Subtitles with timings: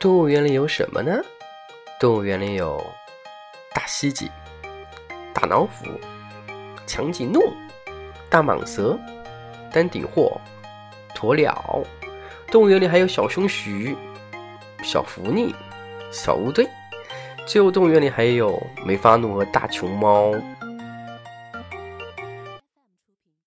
[0.00, 1.20] 动物园里有什么呢？
[1.98, 2.80] 动物园里有
[3.74, 4.30] 大蜥蜴、
[5.34, 5.86] 大老虎、
[6.86, 7.52] 长颈鹿、
[8.30, 8.96] 大蟒蛇、
[9.72, 10.40] 丹顶鹤、
[11.16, 11.82] 鸵鸟。
[12.50, 13.70] 动物园里还有小熊鼠、
[14.84, 15.52] 小狐狸、
[16.12, 16.64] 小乌龟。
[17.44, 20.32] 最后，动物园里还有梅花鹿和大熊猫。